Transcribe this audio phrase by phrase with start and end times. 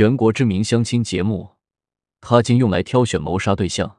[0.00, 1.56] 全国知名相亲节目，
[2.22, 3.98] 他竟用来挑选谋杀对象。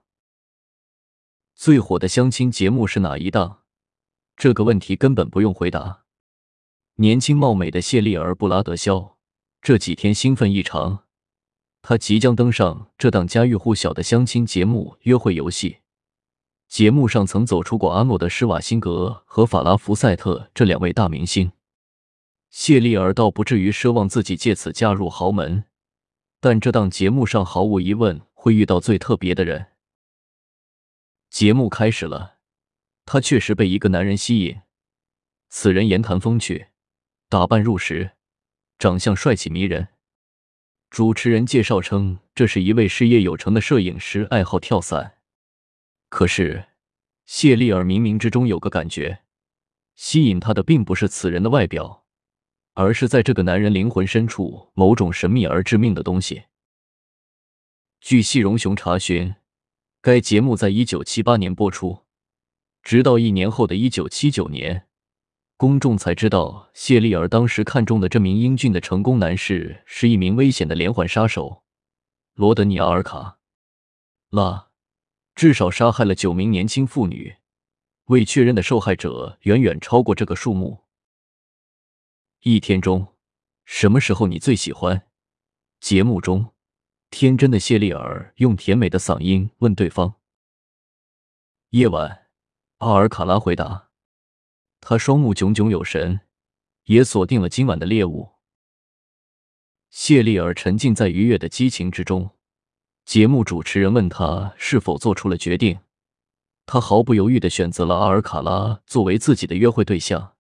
[1.54, 3.60] 最火的相亲节目是哪一档？
[4.36, 6.06] 这个问题根本不用回答。
[6.96, 9.20] 年轻貌美的谢丽尔·布拉德肖
[9.62, 11.04] 这几天兴奋异常，
[11.84, 15.70] 他即将登上这档家喻户晓的相亲节目《约会游戏》。
[16.68, 21.52] 节目上曾走出过阿诺德·施瓦辛格和法拉·福赛特这两位大明星。
[22.50, 25.66] 谢丽尔倒不至于奢望自己借此嫁入豪门，
[26.44, 29.68] 但这档节目上毫无疑问会遇到最特别的人。
[31.30, 32.40] 节目开始了，
[33.06, 34.60] 他确实被一个男人吸引。
[35.50, 36.70] 此人言谈风趣，
[37.30, 38.14] 打扮入时，
[38.80, 39.90] 长相帅气迷人。
[40.90, 45.20] 主持人介绍称，这是一位事业有成的摄影师，爱好跳伞。
[46.10, 46.70] 可是，
[47.28, 49.22] 谢丽尔冥冥之中有个感觉，
[49.94, 52.04] 吸引她的并不是此人的外表，
[52.74, 56.44] 而是在这个男人灵魂深处某种神秘而致命的东西。
[58.00, 59.36] 据细荣雄查询，
[60.02, 62.06] 该节目在一九七八年播出，
[62.82, 64.88] 直到一年后的一九七九年，
[65.58, 71.64] 公众才知道谢丽尔当时看中的这名英俊的成功男士是一名危险的连环杀手——
[72.34, 73.38] 罗德尼·阿尔卡
[74.30, 74.70] 拉。
[75.34, 77.36] 至少杀害了九名年轻妇女，
[78.06, 80.84] 未确认的受害者远远超过这个数目。
[82.44, 83.14] 一天中，
[83.66, 85.08] 什么时候你最喜欢？
[85.80, 86.56] 节目中，
[87.12, 90.16] 天真的谢丽尔用甜美的嗓音问对方。
[91.70, 92.30] 夜晚，
[92.78, 93.90] 阿尔卡拉回答。
[94.80, 96.22] 他双目炯炯有神，
[96.86, 98.32] 也锁定了今晚的猎物。
[99.92, 102.32] 谢丽尔沉浸在愉悦的激情之中。
[103.06, 105.82] 节目主持人问他是否做出了决定，
[106.66, 110.36] 他毫不犹豫的选择了阿尔卡拉作为自己的约会对象。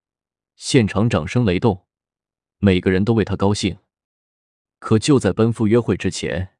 [0.55, 1.85] 现场掌声雷动，
[2.63, 3.79] 每个人都为他高兴。
[4.77, 6.55] 可就在奔赴约会之前，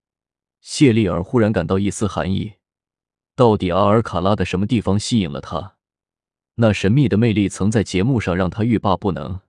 [0.60, 2.54] 谢丽尔忽然感到一丝寒意。
[3.36, 5.78] 到底阿尔卡拉的什么地方吸引了他？
[6.56, 9.42] 那神秘的魅力曾在节目上让他欲罢不能，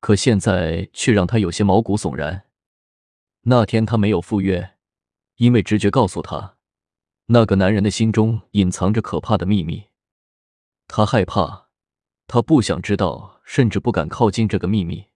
[0.00, 2.46] 可现在却让他有些毛骨悚然。
[3.42, 4.74] 那天他没有赴约。
[5.36, 6.56] 因为直觉告诉他，
[7.26, 9.84] 那个男人的心中隐藏着可怕的秘密。
[10.88, 11.68] 他害怕，
[12.26, 15.06] 他不想知道，甚至不敢靠近这个秘密。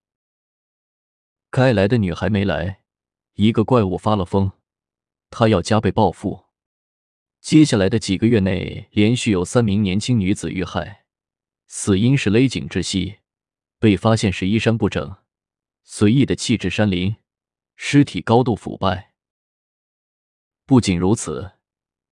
[1.54, 2.80] 该来的女孩没来，
[3.34, 4.52] 一个怪物发了疯，
[5.28, 6.46] 他要加倍报复。
[7.42, 11.04] 接下来的几个月内，连续有三名年轻女子遇害，
[11.66, 13.18] 死因是勒颈窒息，
[13.78, 15.16] 被发现时衣衫不整，
[15.84, 17.16] 随意的弃置山林，
[17.76, 19.12] 尸体高度腐败。
[20.64, 21.52] 不仅如此，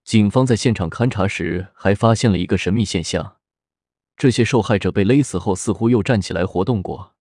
[0.04, 3.38] 警方在现场勘查时还发现了一个神秘现象：
[4.18, 7.16] 这些受害者被勒死后，似乎又站起来活动过，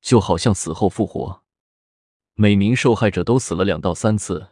[0.00, 1.42] 就好像死后复活。
[2.38, 4.48] 每名受害者都死了两到三次，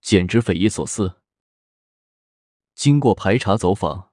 [0.00, 1.16] 简直匪夷所思。
[2.72, 4.10] 经过排查走访，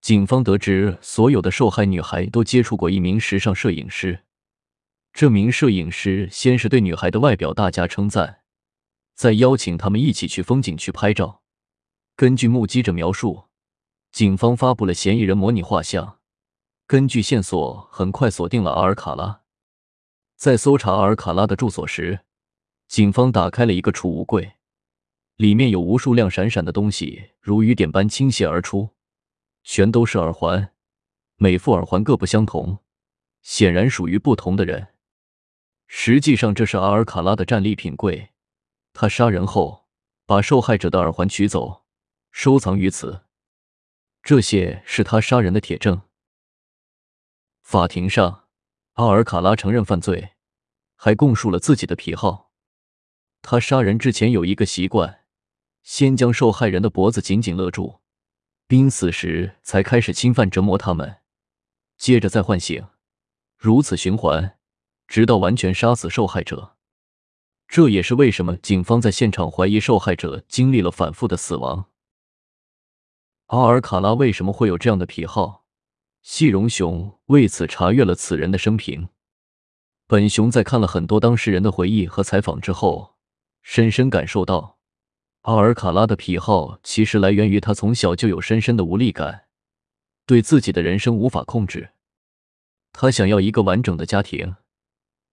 [0.00, 4.24] 警方得知，所有的受害女孩都接触过一名时尚摄影师。
[5.12, 8.40] 这名摄影师先是对女孩的外表大加称赞。
[9.14, 11.42] 再邀请他们一起去风景区拍照。
[12.16, 13.48] 根据目击者描述，
[14.10, 16.18] 警方发布了嫌疑人模拟画像。
[16.86, 19.42] 根据线索，很快锁定了阿尔卡拉。
[20.36, 22.20] 在搜查阿尔卡拉的住所时，
[22.88, 24.54] 警方打开了一个储物柜，
[25.36, 28.96] 里面有无数亮闪闪的东西，如雨点般倾泻而出，
[29.62, 30.72] 全都是耳环，
[31.36, 32.78] 每副耳环各不相同，
[33.42, 34.88] 显然属于不同的人。
[35.86, 38.30] 实际上，这是阿尔卡拉的战利品柜。
[38.94, 39.86] 他杀人后，
[40.24, 41.84] 把受害者的耳环取走，
[42.30, 43.24] 收藏于此。
[44.22, 46.00] 这些是他杀人的铁证。
[47.60, 48.48] 法庭上，
[48.94, 50.30] 阿尔卡拉承认犯罪，
[50.96, 52.47] 还供述了自己的癖好。
[53.42, 55.20] 他杀人之前有一个习惯，
[55.82, 58.00] 先将受害人的脖子紧紧勒住，
[58.66, 61.18] 濒死时才开始侵犯折磨他们，
[61.96, 62.86] 接着再唤醒，
[63.56, 64.58] 如此循环，
[65.06, 66.76] 直到完全杀死受害者。
[67.66, 71.86] 这也是为什么警方在现场怀疑受害者经历了反复的死亡。
[73.46, 75.64] 阿尔卡拉为什么会有这样的癖好？
[76.22, 79.08] 细荣雄为此查阅了此人的生平。
[80.06, 83.17] 本雄在看了很多当事人的回忆和采访之后，
[83.70, 84.78] 深深感受到，
[85.42, 89.44] 阿尔卡拉的癖好其实来源于他从小就有深深的无力感，
[90.24, 91.90] 对自己的人生无法控制。
[92.94, 94.56] 他想要一个完整的家庭。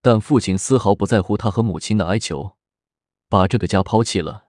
[0.01, 2.57] 但父亲丝毫不在乎他和母亲的哀求，
[3.29, 4.47] 把这个家抛弃了。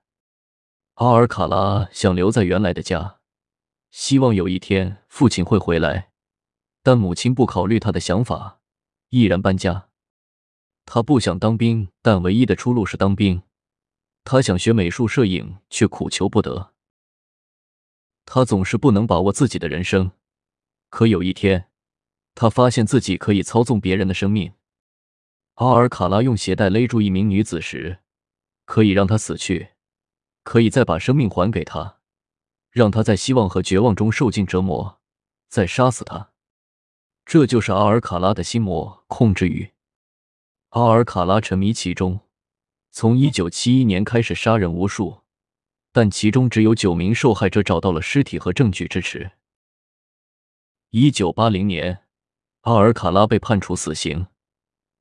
[0.95, 3.21] 阿尔卡拉想留在原来的家，
[3.93, 6.11] 希望有一天父亲会回来，
[6.83, 8.59] 但母亲不考虑他的想法，
[9.11, 9.91] 毅然搬家。
[10.85, 13.43] 他不想当兵，但唯一的出路是当兵。
[14.27, 16.73] 他想学美术摄影，却苦求不得。
[18.25, 20.11] 他总是不能把握自己的人生，
[20.91, 21.71] 可有一天，
[22.35, 24.53] 他发现自己可以操纵别人的生命。
[25.55, 28.01] 阿尔卡拉用鞋带勒住一名女子时，
[28.65, 29.69] 可以让她死去，
[30.43, 31.99] 可以再把生命还给她，
[32.73, 35.01] 让她在希望和绝望中受尽折磨，
[35.49, 36.33] 再杀死她。
[37.25, 39.71] 这就是阿尔卡拉的心魔控制欲。
[40.71, 42.26] 阿尔卡拉沉迷其中。
[42.99, 45.21] 从一九七一年开始杀人无数，
[45.93, 49.33] 但其中只有九名受害者找到了尸体和证据支持。
[50.89, 52.05] 一九八零年，
[52.63, 54.29] 阿尔卡拉被判处死刑，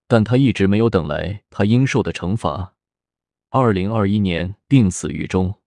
[0.10, 2.76] 但他一直没有等来他应受的惩罚。
[3.50, 5.62] 二零二一年病死狱中，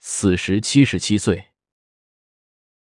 [0.00, 1.47] 死时七十七岁。